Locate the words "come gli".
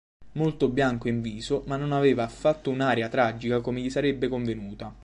3.61-3.89